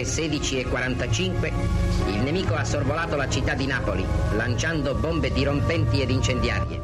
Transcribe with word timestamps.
ore 0.00 0.04
16.45 0.04 1.52
il 2.08 2.22
nemico 2.22 2.54
ha 2.54 2.64
sorvolato 2.64 3.16
la 3.16 3.28
città 3.28 3.54
di 3.54 3.66
Napoli, 3.66 4.04
lanciando 4.34 4.94
bombe 4.94 5.30
dirompenti 5.30 6.00
ed 6.00 6.10
incendiarie. 6.10 6.80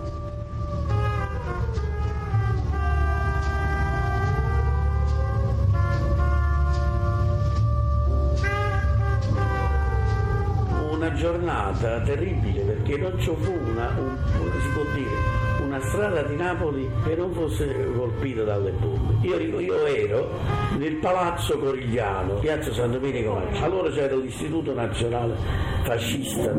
Una 10.90 11.12
giornata 11.14 12.00
terribile 12.02 12.62
perché 12.62 12.96
non 12.98 13.18
ci 13.18 13.32
fu 13.38 13.52
una, 13.52 13.88
un, 13.98 14.16
si 14.60 14.68
può 14.74 14.84
dire, 14.94 15.45
una 15.76 15.84
strada 15.88 16.22
di 16.22 16.36
Napoli 16.36 16.90
che 17.04 17.14
non 17.14 17.32
fosse 17.32 17.92
colpita 17.94 18.44
dalle 18.44 18.70
bombe. 18.70 19.26
Io 19.26 19.38
io 19.38 19.86
ero 19.86 20.30
nel 20.78 20.94
Palazzo 20.96 21.58
Corigliano, 21.58 22.34
piazza 22.34 22.72
San 22.72 22.92
Domenico 22.92 23.34
Maggio. 23.34 23.64
Allora 23.64 23.90
c'era 23.90 24.14
l'Istituto 24.16 24.72
Nazionale 24.72 25.36
Fascista. 25.82 26.52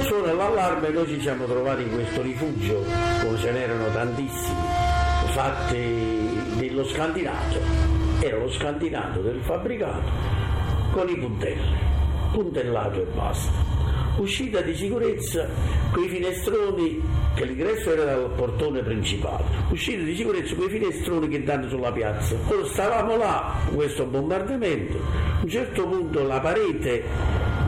Suona 0.00 0.32
l'allarme 0.32 0.88
e 0.88 0.90
noi 0.90 1.06
ci 1.06 1.20
siamo 1.20 1.44
trovati 1.44 1.82
in 1.82 1.92
questo 1.92 2.22
rifugio, 2.22 2.82
come 3.22 3.38
ce 3.38 3.52
n'erano 3.52 3.86
tantissimi, 3.92 4.60
fatti 5.26 6.56
nello 6.58 6.84
scantinato. 6.84 7.60
Era 8.18 8.38
lo 8.38 8.50
scantinato 8.50 9.20
del 9.20 9.40
fabbricato 9.40 10.10
con 10.92 11.08
i 11.08 11.16
puntelli 11.16 11.91
puntellato 12.32 13.00
e 13.00 13.06
basta. 13.14 13.50
Uscita 14.16 14.60
di 14.60 14.74
sicurezza 14.74 15.48
con 15.90 16.04
i 16.04 16.08
finestroni, 16.08 17.00
che 17.34 17.44
l'ingresso 17.44 17.92
era 17.92 18.04
dal 18.04 18.30
portone 18.36 18.82
principale, 18.82 19.44
uscita 19.70 20.02
di 20.02 20.14
sicurezza 20.14 20.54
con 20.54 20.66
i 20.66 20.68
finestroni 20.68 21.28
che 21.28 21.42
danno 21.42 21.68
sulla 21.68 21.92
piazza. 21.92 22.36
Ora 22.48 22.64
stavamo 22.66 23.16
là, 23.16 23.54
questo 23.74 24.04
bombardamento, 24.04 24.98
a 24.98 25.42
un 25.42 25.48
certo 25.48 25.86
punto 25.86 26.22
la 26.26 26.40
parete 26.40 27.04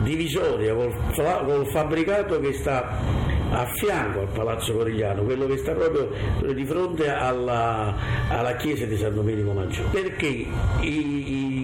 divisoria 0.03 0.75
col, 0.75 0.93
col 1.15 1.65
fabbricato 1.67 2.39
che 2.39 2.53
sta 2.53 3.23
a 3.51 3.65
fianco 3.67 4.19
al 4.19 4.27
Palazzo 4.27 4.73
Corigliano, 4.73 5.23
quello 5.23 5.45
che 5.47 5.57
sta 5.57 5.71
proprio 5.71 6.09
di 6.53 6.65
fronte 6.65 7.09
alla, 7.09 7.95
alla 8.27 8.55
chiesa 8.55 8.85
di 8.85 8.97
San 8.97 9.15
Domenico 9.15 9.53
Maggiore, 9.53 9.87
perché 9.89 10.27
i, 10.27 10.47
i 10.81 11.54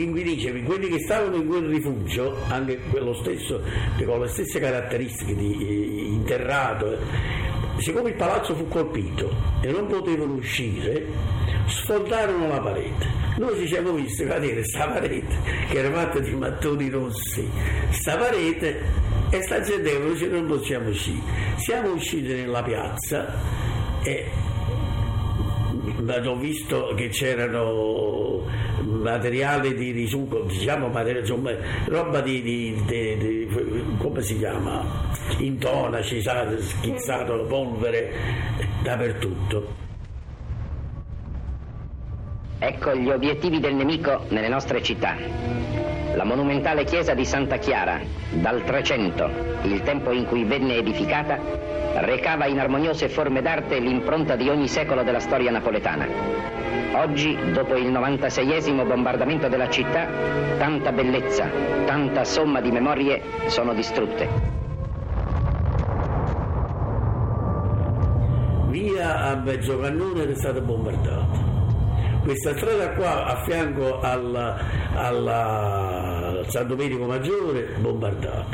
gli 0.00 0.04
inquilini, 0.04 0.62
quelli 0.62 0.88
che 0.88 0.98
stavano 1.00 1.36
in 1.36 1.46
quel 1.46 1.66
rifugio, 1.66 2.36
anche 2.48 2.78
quello 2.90 3.12
stesso, 3.14 3.60
con 4.04 4.20
le 4.20 4.28
stesse 4.28 4.58
caratteristiche 4.58 5.34
di 5.34 5.56
eh, 5.60 6.04
interrato, 6.06 6.96
siccome 7.76 8.10
il 8.10 8.16
palazzo 8.16 8.54
fu 8.54 8.66
colpito 8.68 9.30
e 9.60 9.70
non 9.70 9.86
potevano 9.86 10.34
uscire, 10.34 11.06
sfondarono 11.66 12.48
la 12.48 12.60
parete. 12.60 13.18
Noi 13.36 13.58
ci 13.58 13.66
siamo 13.66 13.92
visti 13.92 14.24
cadere 14.24 14.54
questa 14.54 14.86
parete 14.86 15.36
che 15.68 15.78
era 15.78 15.90
fatta 15.90 16.18
di 16.18 16.34
mattoni 16.34 16.88
rossi, 16.88 17.48
sta 17.90 18.16
parete 18.16 19.08
e 19.30 19.42
sta 19.42 19.60
gente 19.60 19.90
che 20.16 20.26
non 20.26 20.46
possiamo 20.46 20.88
uscire. 20.88 21.20
Siamo 21.56 21.92
usciti 21.92 22.32
nella 22.32 22.62
piazza 22.62 23.32
e 24.02 24.28
ho 26.18 26.36
visto 26.36 26.92
che 26.96 27.08
c'erano 27.08 28.44
materiale 28.82 29.74
di 29.74 29.90
risucco, 29.90 30.40
diciamo 30.42 30.88
materiale, 30.88 31.20
insomma, 31.20 31.52
roba 31.86 32.20
di, 32.20 32.42
di, 32.42 32.82
di, 32.86 33.16
di, 33.16 33.48
come 33.98 34.22
si 34.22 34.38
chiama? 34.38 34.84
Intonaci, 35.38 36.22
schizzato, 36.58 37.44
polvere, 37.44 38.12
dappertutto. 38.82 39.88
Ecco 42.58 42.94
gli 42.94 43.08
obiettivi 43.08 43.58
del 43.58 43.74
nemico 43.74 44.26
nelle 44.28 44.48
nostre 44.48 44.82
città. 44.82 45.89
La 46.14 46.24
monumentale 46.24 46.84
chiesa 46.84 47.14
di 47.14 47.24
Santa 47.24 47.56
Chiara, 47.56 48.00
dal 48.30 48.64
300, 48.64 49.30
il 49.62 49.82
tempo 49.82 50.10
in 50.10 50.26
cui 50.26 50.44
venne 50.44 50.76
edificata, 50.76 51.38
recava 52.00 52.46
in 52.46 52.58
armoniose 52.58 53.08
forme 53.08 53.40
d'arte 53.40 53.78
l'impronta 53.78 54.34
di 54.34 54.48
ogni 54.48 54.66
secolo 54.66 55.02
della 55.02 55.20
storia 55.20 55.50
napoletana. 55.50 56.06
Oggi, 56.94 57.38
dopo 57.52 57.76
il 57.76 57.92
96esimo 57.92 58.86
bombardamento 58.86 59.48
della 59.48 59.70
città, 59.70 60.08
tanta 60.58 60.90
bellezza, 60.90 61.48
tanta 61.86 62.24
somma 62.24 62.60
di 62.60 62.72
memorie 62.72 63.22
sono 63.46 63.72
distrutte. 63.72 64.28
Via 68.68 69.30
a 69.30 69.36
Mezzocannone 69.36 70.28
è 70.28 70.34
stata 70.34 70.60
bombardata 70.60 71.49
questa 72.22 72.56
strada 72.56 72.90
qua 72.90 73.24
a 73.26 73.42
fianco 73.42 74.00
al, 74.00 74.34
al 74.94 76.44
San 76.48 76.66
Domenico 76.66 77.04
Maggiore 77.04 77.74
bombardata. 77.78 78.46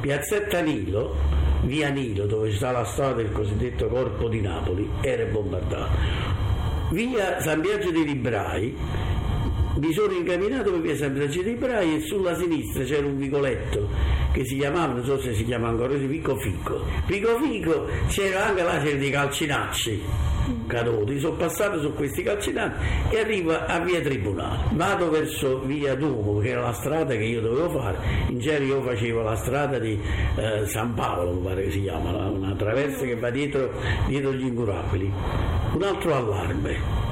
Piazzetta 0.00 0.60
Nilo, 0.60 1.16
via 1.62 1.88
Nilo, 1.88 2.26
dove 2.26 2.52
sta 2.52 2.70
la 2.70 2.84
strada 2.84 3.14
del 3.14 3.32
cosiddetto 3.32 3.88
Corpo 3.88 4.28
di 4.28 4.40
Napoli, 4.40 4.88
era 5.00 5.24
bombardata. 5.24 5.88
Via 6.90 7.40
San 7.40 7.60
Biagio 7.60 7.90
dei 7.90 8.04
Librai, 8.04 8.76
mi 9.76 9.92
sono 9.92 10.12
incamminato 10.12 10.70
per 10.70 10.80
via 10.80 10.96
San 10.96 11.14
Biagio 11.14 11.42
dei 11.42 11.52
Librai 11.52 11.96
e 11.96 12.00
sulla 12.00 12.34
sinistra 12.34 12.84
c'era 12.84 13.06
un 13.06 13.18
vicoletto 13.18 14.22
che 14.34 14.44
si 14.44 14.56
chiamava, 14.58 14.94
non 14.94 15.04
so 15.04 15.20
se 15.20 15.32
si 15.32 15.44
chiama 15.44 15.68
ancora 15.68 15.92
così, 15.92 16.06
Vico 16.06 16.36
Fico. 16.36 16.84
Vico 17.06 17.38
Fico 17.38 17.86
c'era 18.08 18.46
anche 18.46 18.62
là 18.64 18.80
c'era 18.80 18.96
dei 18.96 19.10
calcinacci 19.10 20.02
caduti, 20.66 21.18
sono 21.20 21.36
passato 21.36 21.80
su 21.80 21.94
questi 21.94 22.22
calcinati 22.22 22.84
e 23.10 23.20
arrivo 23.20 23.56
a 23.56 23.78
via 23.78 24.00
Tribunale. 24.00 24.64
Vado 24.72 25.08
verso 25.08 25.60
via 25.60 25.94
Duomo, 25.94 26.40
che 26.40 26.48
era 26.48 26.62
la 26.62 26.72
strada 26.72 27.14
che 27.14 27.22
io 27.22 27.40
dovevo 27.40 27.78
fare. 27.78 27.98
In 28.28 28.40
genere 28.40 28.64
io 28.64 28.82
facevo 28.82 29.22
la 29.22 29.36
strada 29.36 29.78
di 29.78 29.98
eh, 30.36 30.66
San 30.66 30.94
Paolo, 30.94 31.34
mi 31.34 31.42
pare 31.42 31.62
che 31.64 31.70
si 31.70 31.82
chiama, 31.82 32.10
una 32.26 32.54
traversa 32.56 33.04
che 33.04 33.14
va 33.14 33.30
dietro, 33.30 33.70
dietro 34.08 34.32
gli 34.32 34.46
incurabili. 34.46 35.12
Un 35.74 35.82
altro 35.82 36.14
allarme. 36.14 37.02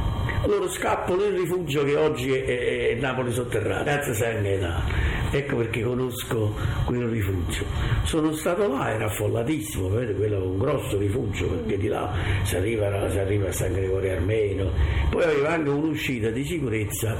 Allora 0.42 0.68
scappo 0.68 1.14
nel 1.14 1.34
rifugio 1.34 1.84
che 1.84 1.96
oggi 1.96 2.32
è, 2.32 2.44
è, 2.44 2.88
è 2.88 2.94
Napoli 3.00 3.32
sotterranea, 3.32 3.84
grazie 3.84 4.14
San 4.14 4.42
Gaetano. 4.42 5.01
Ecco 5.34 5.56
perché 5.56 5.82
conosco 5.82 6.54
quel 6.84 7.06
rifugio. 7.08 7.64
Sono 8.04 8.32
stato 8.32 8.68
là, 8.68 8.90
era 8.90 9.06
affollatissimo, 9.06 9.88
vedete, 9.88 10.14
quello 10.18 10.36
è 10.36 10.46
un 10.46 10.58
grosso 10.58 10.98
rifugio 10.98 11.46
perché 11.48 11.78
di 11.78 11.88
là 11.88 12.12
si 12.42 12.56
arriva, 12.56 13.08
si 13.08 13.18
arriva 13.18 13.48
a 13.48 13.52
San 13.52 13.72
Gregorio 13.72 14.12
Armeno. 14.12 14.70
Poi 15.08 15.24
aveva 15.24 15.52
anche 15.52 15.70
un'uscita 15.70 16.28
di 16.28 16.44
sicurezza 16.44 17.16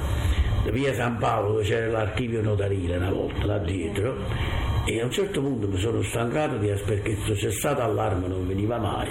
via 0.71 0.93
San 0.93 1.17
Paolo 1.17 1.53
dove 1.53 1.63
c'era 1.63 1.87
l'archivio 1.87 2.41
notarile 2.41 2.97
una 2.97 3.11
volta 3.11 3.45
là 3.45 3.57
dietro 3.57 4.15
e 4.85 5.01
a 5.01 5.05
un 5.05 5.11
certo 5.11 5.41
punto 5.41 5.67
mi 5.67 5.77
sono 5.77 6.01
stancato 6.01 6.57
di 6.57 6.69
aspettare 6.69 7.15
perché 7.15 7.33
c'è 7.33 7.51
stato 7.51 7.81
allarme 7.81 8.27
non 8.27 8.47
veniva 8.47 8.77
mai 8.77 9.09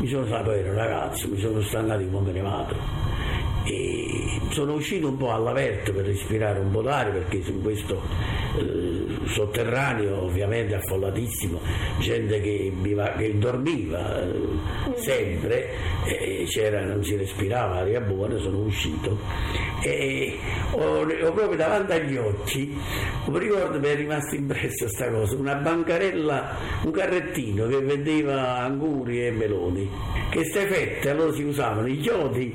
mi 0.00 0.06
sono 0.06 0.26
stato 0.26 0.52
ero 0.52 0.74
ragazzo 0.74 1.28
mi 1.28 1.38
sono 1.38 1.62
stancato 1.62 2.00
di 2.00 2.10
come 2.10 2.26
me 2.26 2.32
ne 2.32 2.40
vado 2.42 3.05
e 3.66 4.40
sono 4.50 4.74
uscito 4.74 5.08
un 5.08 5.16
po' 5.16 5.32
all'aperto 5.32 5.92
per 5.92 6.06
respirare 6.06 6.60
un 6.60 6.70
po' 6.70 6.82
d'aria 6.82 7.12
perché 7.12 7.42
in 7.50 7.62
questo 7.62 8.00
eh, 8.56 9.06
sotterraneo 9.26 10.22
ovviamente 10.22 10.74
affollatissimo 10.76 11.60
gente 11.98 12.40
che, 12.40 12.72
biva, 12.74 13.12
che 13.12 13.36
dormiva 13.36 14.22
eh, 14.22 14.38
sempre 14.96 15.68
e 16.04 16.46
non 16.84 17.04
si 17.04 17.16
respirava 17.16 17.76
aria 17.76 18.00
buona 18.00 18.38
sono 18.38 18.58
uscito. 18.58 19.18
E 19.82 20.38
ho, 20.70 21.00
ho 21.00 21.32
proprio 21.32 21.56
davanti 21.56 21.92
agli 21.92 22.16
occhi 22.16 22.78
mi 23.26 23.38
ricordo 23.38 23.78
mi 23.78 23.86
è 23.86 23.94
rimasta 23.94 24.36
impressa 24.36 24.84
questa 24.84 25.10
cosa 25.10 25.36
una 25.36 25.54
bancarella 25.54 26.56
un 26.82 26.90
carrettino 26.90 27.66
che 27.66 27.80
vendeva 27.80 28.58
anguri 28.58 29.26
e 29.26 29.30
meloni 29.30 29.88
che 30.30 30.44
ste 30.44 30.66
fette 30.66 31.10
allora 31.10 31.32
si 31.32 31.42
usavano 31.42 31.86
i 31.86 31.98
chiodi 31.98 32.54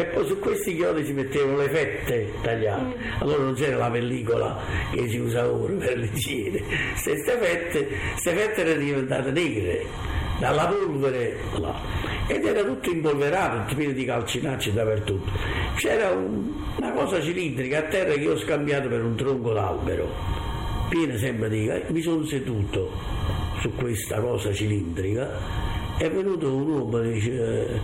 e 0.00 0.04
poi 0.06 0.26
su 0.26 0.38
questi 0.38 0.74
chiodi 0.76 1.04
si 1.04 1.12
mettevano 1.12 1.58
le 1.58 1.68
fette 1.68 2.32
tagliate. 2.40 2.82
Mm. 2.82 3.20
Allora 3.20 3.42
non 3.42 3.54
c'era 3.54 3.76
la 3.76 3.90
pellicola 3.90 4.58
che 4.92 5.08
si 5.08 5.18
usa 5.18 5.50
ora 5.50 5.74
per 5.74 5.98
l'igiene. 5.98 6.62
Queste 7.02 7.36
fette, 7.38 7.88
fette 8.16 8.60
erano 8.60 8.78
diventate 8.78 9.30
negre 9.30 9.84
dalla 10.38 10.66
polvere 10.66 11.36
là. 11.58 11.74
ed 12.26 12.44
era 12.46 12.62
tutto 12.62 12.90
impolverato, 12.90 13.74
pieno 13.74 13.92
di 13.92 14.04
calcinacci 14.04 14.72
dappertutto. 14.72 15.30
C'era 15.76 16.10
un, 16.10 16.52
una 16.76 16.92
cosa 16.92 17.20
cilindrica 17.20 17.78
a 17.78 17.82
terra 17.82 18.14
che 18.14 18.20
io 18.20 18.32
ho 18.32 18.38
scambiato 18.38 18.88
per 18.88 19.04
un 19.04 19.14
tronco 19.16 19.52
d'albero, 19.52 20.08
piena 20.88 21.16
sempre 21.18 21.50
di... 21.50 21.70
Mi 21.88 22.00
sono 22.00 22.24
seduto 22.24 22.90
su 23.60 23.74
questa 23.74 24.18
cosa 24.20 24.50
cilindrica 24.50 25.68
è 26.00 26.10
venuto 26.10 26.50
un 26.50 26.66
uomo 26.66 26.98
e 27.02 27.12
dice 27.12 27.80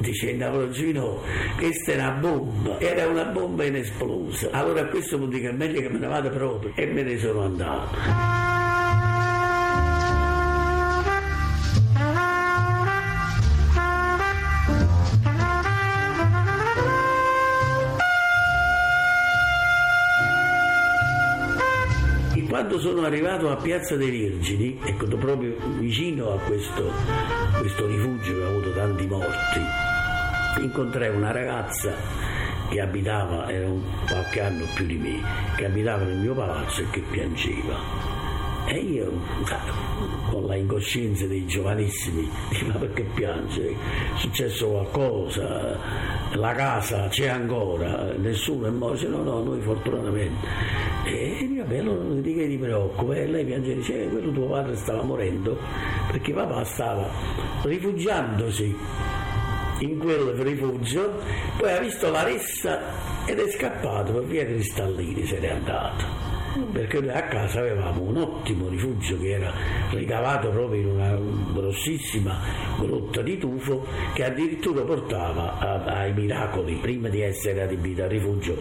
dicendo 0.00 0.46
a 0.46 0.50
Longino 0.50 1.20
questa 1.56 1.92
è 1.92 1.96
una 1.96 2.10
bomba. 2.10 2.78
Era 2.80 3.06
una 3.06 3.24
bomba 3.24 3.64
inesplosa 3.64 4.48
allora 4.50 4.86
questo 4.86 5.18
punto 5.18 5.36
dico 5.36 5.48
è 5.48 5.52
meglio 5.52 5.80
che 5.80 5.88
me 5.88 5.98
ne 5.98 6.06
vada 6.06 6.28
proprio 6.28 6.72
e 6.74 6.86
me 6.86 7.02
ne 7.02 7.18
sono 7.18 7.42
andato 7.42 8.53
Quando 22.74 22.90
sono 22.90 23.06
arrivato 23.06 23.48
a 23.52 23.54
Piazza 23.54 23.94
dei 23.94 24.10
Vergini, 24.10 24.76
ecco, 24.82 25.06
proprio 25.06 25.54
vicino 25.78 26.32
a 26.32 26.38
questo, 26.38 26.90
questo 27.60 27.86
rifugio 27.86 28.34
che 28.34 28.42
ha 28.42 28.48
avuto 28.48 28.72
tanti 28.72 29.06
morti, 29.06 29.60
incontrai 30.60 31.14
una 31.14 31.30
ragazza 31.30 31.94
che 32.68 32.80
abitava, 32.80 33.48
era 33.48 33.68
un 33.68 33.80
qualche 34.08 34.40
anno 34.40 34.64
più 34.74 34.86
di 34.86 34.96
me, 34.96 35.22
che 35.54 35.66
abitava 35.66 36.02
nel 36.02 36.16
mio 36.16 36.34
palazzo 36.34 36.80
e 36.80 36.90
che 36.90 37.00
piangeva. 37.12 38.13
E 38.74 38.78
io, 38.78 39.08
con 40.30 40.46
la 40.46 40.56
incoscienza 40.56 41.26
dei 41.26 41.46
giovanissimi, 41.46 42.28
dico 42.50 42.72
ma 42.72 42.74
perché 42.80 43.04
piange? 43.14 43.70
È 43.70 43.74
successo 44.16 44.66
qualcosa? 44.66 45.78
La 46.32 46.52
casa 46.54 47.06
c'è 47.06 47.28
ancora? 47.28 48.12
Nessuno 48.16 48.66
è 48.66 48.70
morto? 48.70 49.08
No, 49.08 49.22
no, 49.22 49.44
noi 49.44 49.60
fortunatamente. 49.60 50.44
E 51.04 51.48
io, 51.48 51.62
vabbè, 51.62 51.78
allora 51.78 52.02
non 52.02 52.20
di 52.20 52.34
che 52.34 52.48
ti 52.48 52.56
preoccupa? 52.56 53.14
E 53.14 53.26
lei 53.28 53.44
piange 53.44 53.70
e 53.70 53.74
dice, 53.76 54.02
eh, 54.02 54.08
quello 54.08 54.32
tuo 54.32 54.48
padre 54.48 54.74
stava 54.74 55.02
morendo 55.04 55.56
perché 56.10 56.32
papà 56.32 56.64
stava 56.64 57.08
rifugiandosi 57.62 58.76
in 59.78 59.98
quel 59.98 60.34
rifugio, 60.42 61.20
poi 61.58 61.70
ha 61.70 61.78
visto 61.78 62.10
la 62.10 62.24
ressa 62.24 62.80
ed 63.24 63.38
è 63.38 63.48
scappato 63.50 64.14
per 64.14 64.24
via 64.24 64.44
Cristallini, 64.44 65.24
se 65.24 65.38
n'è 65.38 65.50
andato 65.50 66.23
perché 66.72 67.00
noi 67.00 67.10
a 67.10 67.22
casa 67.24 67.60
avevamo 67.60 68.02
un 68.02 68.16
ottimo 68.16 68.68
rifugio 68.68 69.18
che 69.18 69.30
era 69.30 69.52
ricavato 69.90 70.50
proprio 70.50 70.80
in 70.80 70.86
una 70.86 71.18
grossissima 71.52 72.38
grotta 72.78 73.22
di 73.22 73.38
tufo 73.38 73.86
che 74.12 74.24
addirittura 74.24 74.82
portava 74.82 75.58
a, 75.58 75.84
ai 75.84 76.12
miracoli, 76.12 76.74
prima 76.74 77.08
di 77.08 77.20
essere 77.20 77.62
adibito 77.62 78.02
al 78.02 78.08
rifugio, 78.08 78.56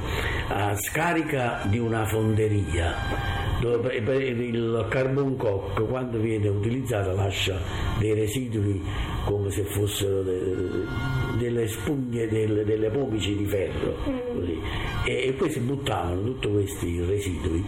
a 0.48 0.76
scarica 0.76 1.62
di 1.66 1.80
una 1.80 2.06
fonderia 2.06 3.42
dove 3.60 3.96
il 3.96 4.88
carbon 4.90 5.38
cock 5.38 5.88
quando 5.88 6.18
viene 6.20 6.50
utilizzato 6.50 7.16
lascia 7.16 7.58
dei 7.98 8.14
residui 8.14 8.82
come 9.24 9.50
se 9.52 9.64
fossero 9.64 10.22
delle 11.38 11.68
spugne 11.68 12.28
delle, 12.28 12.64
delle 12.64 12.90
pomici 12.90 13.36
di 13.36 13.46
ferro 13.46 13.96
così. 14.34 14.60
E, 15.06 15.28
e 15.28 15.34
poi 15.34 15.50
si 15.50 15.60
buttavano 15.60 16.22
tutti 16.24 16.50
questi 16.50 17.04
residui 17.04 17.64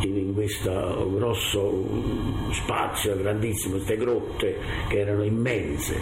in, 0.00 0.16
in 0.16 0.34
questo 0.34 1.10
grosso 1.14 1.84
spazio 2.52 3.16
grandissimo, 3.16 3.76
queste 3.76 3.96
grotte 3.96 4.58
che 4.88 4.98
erano 4.98 5.22
immense. 5.22 5.94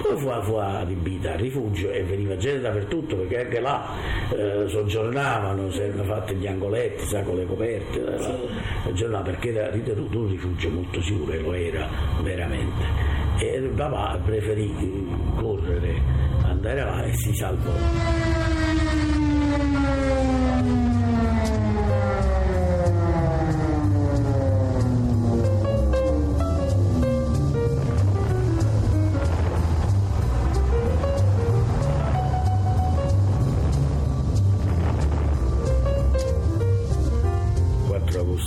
Poi 0.00 0.16
fu, 0.16 0.30
fu 0.42 0.54
adibita 0.54 1.32
a 1.32 1.36
rifugio 1.36 1.90
e 1.90 2.02
veniva 2.02 2.36
gente 2.36 2.60
dappertutto 2.60 3.16
perché 3.16 3.44
anche 3.44 3.60
là 3.60 3.90
eh, 4.30 4.68
soggiornavano, 4.68 5.70
si 5.70 5.80
erano 5.80 6.04
fatti 6.04 6.34
gli 6.34 6.46
angoletti, 6.46 7.04
sa, 7.06 7.22
con 7.22 7.36
le 7.36 7.46
coperte, 7.46 8.14
eh, 8.14 8.18
sì. 8.18 9.06
perché 9.22 9.50
era 9.50 9.70
ritenuto 9.70 10.18
un 10.18 10.28
rifugio 10.28 10.70
molto 10.70 11.02
sicuro 11.02 11.32
e 11.32 11.40
lo 11.40 11.52
era 11.52 11.88
veramente. 12.22 13.20
E 13.38 13.58
papà 13.74 14.20
preferì 14.24 14.72
correre, 15.36 16.00
andare 16.62 16.84
là 16.84 17.02
e 17.02 17.16
si 17.16 17.34
salvò. 17.34 17.72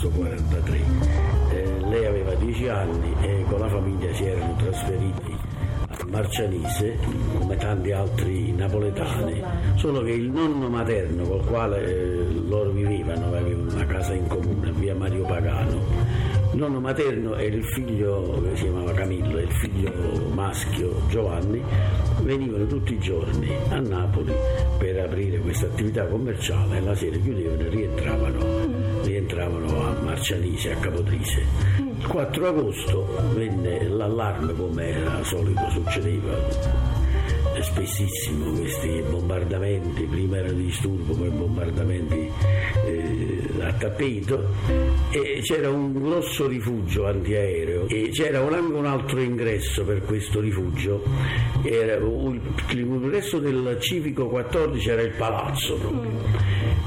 1943. 0.06 0.86
Eh, 1.52 1.80
lei 1.82 2.06
aveva 2.06 2.34
10 2.36 2.68
anni 2.70 3.14
e 3.22 3.44
con 3.48 3.60
la 3.60 3.68
famiglia 3.68 4.14
si 4.14 4.24
erano 4.26 4.56
trasferiti 4.56 5.45
Marcianise 6.16 6.98
come 7.38 7.58
tanti 7.58 7.92
altri 7.92 8.54
napoletani, 8.54 9.44
solo 9.76 10.02
che 10.02 10.12
il 10.12 10.30
nonno 10.30 10.70
materno 10.70 11.28
col 11.28 11.44
quale 11.46 11.84
eh, 11.84 12.26
loro 12.48 12.70
vivevano, 12.70 13.26
avevano 13.26 13.74
una 13.74 13.86
casa 13.86 14.14
in 14.14 14.26
comune, 14.26 14.72
via 14.72 14.96
Mario 14.96 15.26
Pagano. 15.26 15.84
Il 16.54 16.58
nonno 16.58 16.80
materno 16.80 17.36
e 17.36 17.48
il 17.48 17.66
figlio 17.66 18.42
che 18.44 18.56
si 18.56 18.64
chiamava 18.64 18.94
Camillo 18.94 19.38
e 19.40 19.42
il 19.42 19.52
figlio 19.52 19.92
maschio 20.34 21.02
Giovanni 21.10 21.62
venivano 22.22 22.66
tutti 22.66 22.94
i 22.94 23.00
giorni 23.00 23.50
a 23.68 23.80
Napoli 23.82 24.32
per 24.78 24.98
aprire 24.98 25.40
questa 25.40 25.66
attività 25.66 26.06
commerciale 26.06 26.78
e 26.78 26.80
la 26.80 26.96
sera 26.96 27.18
chiudevano 27.18 27.60
e 27.60 27.70
rientravano 27.70 28.86
rientravano 29.04 29.86
a 29.86 30.02
Marcianise, 30.02 30.72
a 30.72 30.76
Capodrise. 30.78 31.85
Il 32.06 32.12
4 32.12 32.48
agosto 32.48 33.08
venne 33.34 33.88
l'allarme 33.88 34.54
come 34.54 34.90
era 34.90 35.24
solito 35.24 35.68
succedeva 35.72 36.38
spessissimo 37.62 38.52
questi 38.52 39.04
bombardamenti, 39.10 40.04
prima 40.04 40.38
erano 40.38 40.54
disturbo, 40.54 41.16
poi 41.16 41.30
bombardamenti 41.30 42.32
eh, 42.86 43.50
a 43.60 43.74
tappeto 43.74 44.50
e 45.10 45.40
c'era 45.42 45.72
un 45.72 45.94
grosso 45.94 46.48
rifugio 46.48 47.08
antiaereo 47.08 47.88
e 47.88 48.10
c'era 48.12 48.40
anche 48.40 48.74
un 48.74 48.86
altro 48.86 49.20
ingresso 49.20 49.84
per 49.84 50.04
questo 50.04 50.40
rifugio, 50.40 51.04
era, 51.64 51.98
l'ingresso 52.70 53.40
del 53.40 53.78
civico 53.80 54.28
14 54.28 54.90
era 54.90 55.02
il 55.02 55.14
palazzo 55.18 55.76
proprio. 55.76 56.22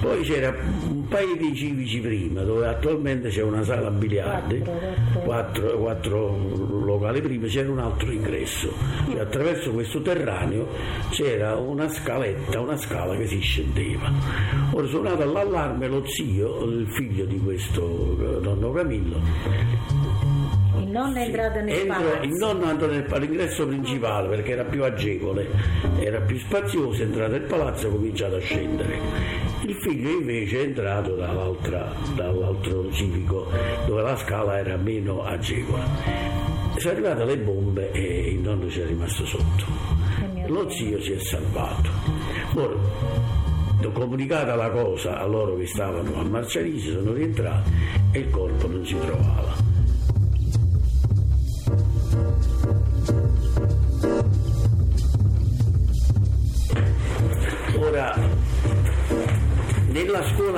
Poi 0.00 0.23
c'era 0.23 0.55
un 1.08 1.14
paio 1.14 1.37
di 1.37 1.56
civici 1.56 2.00
prima, 2.00 2.43
dove 2.43 2.66
attualmente 2.66 3.31
c'è 3.31 3.43
una 3.43 3.62
sala 3.62 3.90
biliardi, 3.90 4.62
quattro, 5.25 5.78
quattro 5.78 6.37
locali 6.84 7.22
prima, 7.22 7.46
c'era 7.46 7.70
un 7.70 7.78
altro 7.78 8.12
ingresso. 8.12 8.70
Cioè, 9.10 9.20
attraverso 9.20 9.72
questo 9.72 10.02
terraneo 10.02 10.69
c'era 11.08 11.56
una 11.56 11.88
scaletta, 11.88 12.60
una 12.60 12.76
scala 12.76 13.16
che 13.16 13.26
si 13.26 13.40
scendeva. 13.40 14.12
Ora 14.72 14.87
suonato 14.87 15.25
l'allarme 15.25 15.88
lo 15.88 16.05
zio, 16.06 16.64
il 16.64 16.87
figlio 16.90 17.25
di 17.25 17.40
questo 17.40 18.40
nonno 18.43 18.70
Camillo, 18.72 19.20
il 20.78 20.88
nonno 20.88 21.16
è 21.16 21.22
entrato 21.22 21.60
nel 21.60 21.74
Entro, 21.74 21.96
palazzo. 21.96 22.24
Il 22.24 22.32
nonno 22.32 22.65
è 22.67 22.70
entrato 22.70 23.15
all'ingresso 23.15 23.67
principale 23.67 24.29
perché 24.29 24.53
era 24.53 24.65
più 24.65 24.84
agevole, 24.84 25.48
era 26.00 26.20
più 26.20 26.38
spazioso, 26.38 27.00
è 27.00 27.06
entrato 27.06 27.32
nel 27.32 27.43
palazzo 27.43 27.86
e 27.86 27.88
ha 27.88 27.93
cominciato 27.93 28.36
a 28.36 28.41
scendere. 28.41 29.38
Il 29.69 29.77
figlio 29.82 30.08
invece 30.08 30.60
è 30.60 30.63
entrato 30.65 31.15
dall'altro 31.15 32.91
civico 32.91 33.51
dove 33.87 34.01
la 34.01 34.17
scala 34.17 34.58
era 34.58 34.77
meno 34.77 35.22
agevole. 35.22 35.82
Sono 36.79 36.93
arrivate 36.94 37.25
le 37.25 37.37
bombe 37.37 37.91
e 37.93 38.31
il 38.31 38.41
nonno 38.41 38.70
ci 38.70 38.81
è 38.81 38.87
rimasto 38.87 39.27
sotto 39.27 39.89
lo 40.48 40.70
zio 40.70 40.98
si 41.03 41.13
è 41.13 41.19
salvato. 41.19 41.91
Ora, 42.55 42.75
comunicata 43.93 44.55
la 44.55 44.70
cosa 44.70 45.19
a 45.19 45.27
loro 45.27 45.56
che 45.56 45.67
stavano 45.67 46.19
a 46.19 46.25
Marcialisi, 46.25 46.91
sono 46.91 47.13
rientrati 47.13 47.70
e 48.13 48.20
il 48.20 48.31
corpo 48.31 48.67
non 48.67 48.84
si 48.87 48.96
trovava. 48.98 49.68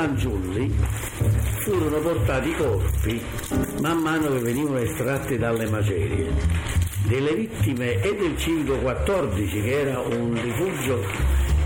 Nella 0.00 0.07
scuola 0.07 0.09
Angiulli 0.09 0.75
furono 1.61 1.99
portati 1.99 2.49
i 2.49 2.57
corpi 2.57 3.23
man 3.80 3.99
mano 3.99 4.30
che 4.33 4.38
venivano 4.38 4.78
estratti 4.78 5.37
dalle 5.37 5.69
macerie. 5.69 6.33
Delle 7.07 7.35
vittime 7.35 8.00
e 8.00 8.14
del 8.14 8.37
Civico 8.38 8.76
14 8.76 9.62
che 9.62 9.80
era 9.80 10.00
un 10.00 10.38
rifugio 10.40 11.02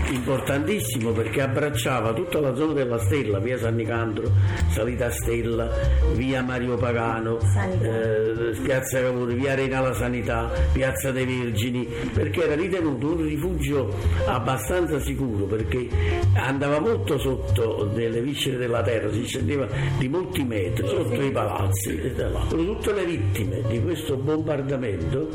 importantissimo 0.09 1.11
perché 1.11 1.41
abbracciava 1.41 2.13
tutta 2.13 2.39
la 2.39 2.55
zona 2.55 2.73
della 2.73 2.99
Stella, 2.99 3.39
via 3.39 3.57
San 3.57 3.75
Nicandro, 3.75 4.31
Salita 4.69 5.09
Stella, 5.11 5.69
via 6.13 6.41
Mario 6.41 6.77
Pagano, 6.77 7.39
eh, 7.81 8.55
piazza 8.61 9.01
Cavone, 9.01 9.33
via 9.33 9.55
Reina 9.55 9.81
la 9.81 9.93
Sanità, 9.93 10.51
piazza 10.71 11.11
dei 11.11 11.25
Vergini, 11.25 11.87
perché 12.13 12.43
era 12.43 12.55
ritenuto 12.55 13.13
un 13.13 13.23
rifugio 13.23 13.93
abbastanza 14.25 14.99
sicuro 14.99 15.45
perché 15.45 15.87
andava 16.33 16.79
molto 16.79 17.17
sotto 17.17 17.89
delle 17.93 18.21
viscere 18.21 18.57
della 18.57 18.81
terra, 18.81 19.11
si 19.11 19.25
scendeva 19.25 19.67
di 19.97 20.07
molti 20.07 20.43
metri 20.43 20.87
sotto 20.87 21.21
i 21.21 21.31
palazzi. 21.31 22.13
Tutte 22.49 22.93
le 22.93 23.05
vittime 23.05 23.61
di 23.67 23.81
questo 23.81 24.15
bombardamento 24.15 25.29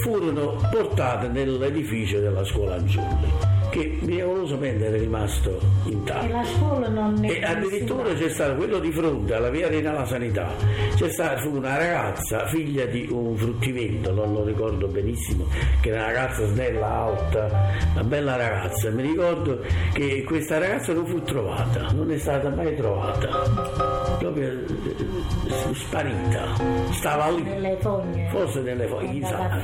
furono 0.00 0.56
portate 0.70 1.28
nell'edificio 1.28 2.20
della 2.20 2.44
scuola 2.44 2.74
Angiulli 2.76 3.57
che 3.70 3.98
miracolosamente 4.00 4.86
era 4.86 4.96
rimasto 4.96 5.60
intatto. 5.84 6.24
E 6.24 6.28
la 6.28 6.44
scuola 6.44 6.88
non 6.88 7.24
è 7.24 7.30
E 7.30 7.42
addirittura 7.42 8.14
c'è 8.14 8.28
stato 8.28 8.56
quello 8.56 8.78
di 8.78 8.90
fronte 8.90 9.34
alla 9.34 9.50
via 9.50 9.66
Arena 9.66 9.90
alla 9.90 10.06
Sanità, 10.06 10.50
c'è 10.94 11.10
stata 11.10 11.40
fu 11.40 11.56
una 11.56 11.76
ragazza, 11.76 12.46
figlia 12.46 12.86
di 12.86 13.08
un 13.10 13.36
fruttivendolo, 13.36 14.24
lo 14.26 14.44
ricordo 14.44 14.86
benissimo, 14.86 15.46
che 15.80 15.90
era 15.90 16.04
una 16.04 16.06
ragazza 16.06 16.46
snella, 16.46 16.86
alta, 16.86 17.70
una 17.92 18.04
bella 18.04 18.36
ragazza. 18.36 18.90
Mi 18.90 19.02
ricordo 19.02 19.60
che 19.92 20.22
questa 20.24 20.58
ragazza 20.58 20.92
non 20.92 21.06
fu 21.06 21.22
trovata, 21.22 21.88
non 21.92 22.10
è 22.10 22.18
stata 22.18 22.48
mai 22.48 22.74
trovata. 22.74 23.97
Proprio 24.32 24.50
eh, 24.50 25.74
sparita, 25.74 26.54
stava 26.92 27.30
lì. 27.30 27.42
Nelle 27.42 27.76
fogne. 27.80 28.28
Forse 28.30 28.60
nelle 28.60 28.86
fogne, 28.86 29.12
chissà. 29.12 29.60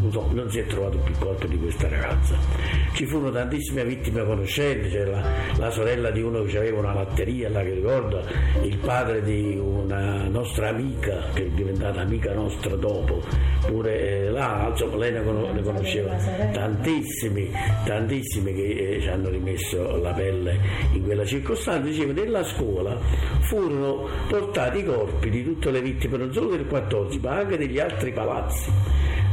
Non 0.00 0.12
so, 0.12 0.28
non 0.32 0.50
si 0.50 0.58
è 0.58 0.66
trovato 0.66 0.98
più 0.98 1.14
corpo 1.18 1.46
di 1.46 1.58
questa 1.58 1.88
ragazza. 1.88 2.36
Ci 2.92 3.06
furono 3.06 3.30
tantissime 3.30 3.84
vittime 3.84 4.24
conoscenti, 4.24 4.88
c'era 4.88 5.10
la, 5.10 5.24
la, 5.58 5.70
sorella 5.70 6.10
di 6.10 6.22
uno 6.22 6.42
che 6.42 6.56
aveva 6.56 6.78
una 6.78 6.94
latteria, 6.94 7.50
là 7.50 7.62
che 7.62 7.74
ricordo, 7.74 8.22
il 8.62 8.76
padre 8.78 9.22
di 9.22 9.58
una 9.58 10.28
nostra 10.28 10.68
amica, 10.68 11.24
che 11.34 11.46
è 11.46 11.48
diventata 11.48 12.00
amica 12.00 12.32
nostra 12.32 12.76
dopo, 12.76 13.22
pure 13.66 14.00
eh, 14.00 14.30
là, 14.30 14.68
insomma, 14.70 14.96
lei 14.96 15.12
ne, 15.12 15.20
ne 15.20 15.62
conosceva 15.62 16.14
tantissimi, 16.52 17.50
tantissimi 17.84 18.54
che 18.54 18.94
eh, 18.94 19.00
ci 19.00 19.08
hanno 19.08 19.28
rimesso 19.28 19.96
la 19.96 20.12
pelle 20.12 20.58
in 20.92 21.02
quella 21.02 21.24
circostanza. 21.24 21.88
Diceva, 21.88 22.12
nella 22.12 22.44
scuola 22.44 22.98
furono 23.40 23.73
portati 24.28 24.78
i 24.78 24.84
corpi 24.84 25.30
di 25.30 25.44
tutte 25.44 25.70
le 25.70 25.80
vittime, 25.80 26.16
non 26.16 26.32
solo 26.32 26.50
del 26.50 26.66
14, 26.66 27.20
ma 27.20 27.36
anche 27.36 27.56
degli 27.56 27.78
altri 27.78 28.12
palazzi. 28.12 28.70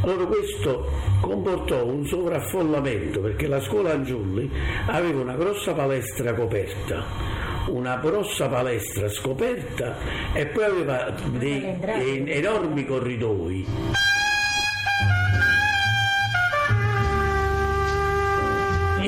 Allora 0.04 0.26
questo 0.26 0.90
comportò 1.20 1.86
un 1.86 2.06
sovraffollamento 2.06 3.20
perché 3.22 3.48
la 3.48 3.60
scuola 3.60 3.92
Angiulli 3.92 4.50
aveva 4.88 5.22
una 5.22 5.36
grossa 5.36 5.74
palestra 5.74 6.34
coperta, 6.34 7.04
una 7.68 7.98
grossa 7.98 8.48
palestra 8.48 9.08
scoperta 9.10 9.96
e 10.34 10.48
poi 10.48 10.64
aveva 10.64 11.14
dei 11.38 11.76
enormi 12.32 12.86
corridoi. 12.86 14.21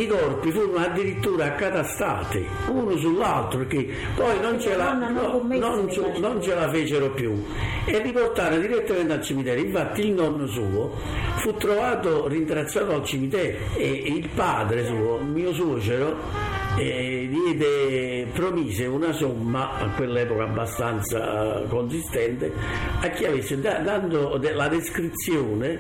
I 0.04 0.08
corpi 0.08 0.52
furono 0.52 0.78
addirittura 0.78 1.46
accatastati 1.46 2.46
uno 2.68 2.96
sull'altro 2.98 3.60
perché 3.60 3.88
poi 4.16 4.40
non 4.40 4.60
ce, 4.60 4.76
la, 4.76 4.94
no, 4.94 5.42
non, 5.46 5.92
su, 5.92 6.04
non 6.18 6.42
ce 6.42 6.56
la 6.56 6.70
fecero 6.70 7.12
più. 7.12 7.44
E 7.86 8.02
riportarono 8.02 8.62
direttamente 8.62 9.14
al 9.14 9.22
cimitero. 9.22 9.60
Infatti 9.60 10.02
il 10.02 10.12
nonno 10.14 10.48
suo 10.48 10.92
fu 11.38 11.54
trovato 11.56 12.28
rintracciato 12.28 12.94
al 12.94 13.04
cimitero 13.04 13.58
e 13.76 14.04
il 14.06 14.30
padre 14.34 14.86
suo, 14.86 15.20
mio 15.20 15.54
suocero 15.54 16.62
e 16.76 17.30
diede, 17.30 18.28
promise 18.34 18.86
una 18.86 19.12
somma 19.14 19.78
a 19.78 19.90
quell'epoca 19.90 20.44
abbastanza 20.44 21.64
consistente 21.68 22.52
a 23.00 23.10
chi 23.10 23.26
avesse 23.26 23.60
dando 23.60 24.40
la 24.42 24.68
descrizione 24.68 25.80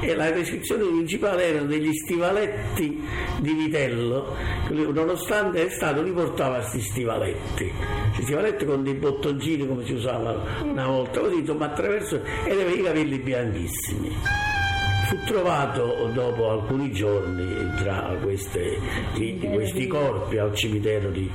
e 0.00 0.14
la 0.14 0.30
descrizione 0.30 0.84
principale 0.84 1.44
erano 1.44 1.66
degli 1.66 1.92
stivaletti 1.92 3.04
di 3.38 3.52
vitello 3.52 4.34
nonostante 4.70 5.66
è 5.66 5.70
stato 5.70 6.02
li 6.02 6.12
portava 6.12 6.58
questi 6.58 6.80
stivaletti. 6.80 7.72
Questi 8.06 8.22
stivaletti 8.22 8.64
con 8.64 8.82
dei 8.82 8.94
bottoncini 8.94 9.66
come 9.66 9.84
si 9.84 9.92
usava 9.92 10.42
una 10.62 10.86
volta 10.86 11.20
così 11.20 11.40
insomma 11.40 11.66
attraverso 11.66 12.20
e 12.44 12.50
aveva 12.50 12.70
i 12.70 12.82
capelli 12.82 13.18
bianchissimi 13.18 14.16
fu 15.10 15.18
trovato 15.24 16.08
dopo 16.12 16.50
alcuni 16.50 16.92
giorni 16.92 17.74
tra 17.78 18.16
queste, 18.22 18.78
questi 19.52 19.88
corpi 19.88 20.38
al 20.38 20.54
cimitero 20.54 21.10
di, 21.10 21.28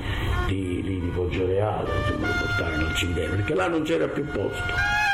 di, 0.47 0.81
di, 0.81 0.99
di 1.01 1.11
Poggioreale, 1.13 1.89
insomma 1.97 2.27
lo 2.27 2.33
portarono 2.39 2.87
al 2.87 2.95
cimitero 2.95 3.35
perché 3.35 3.53
là 3.53 3.67
non 3.67 3.83
c'era 3.83 4.07
più 4.07 4.23
posto. 4.27 5.04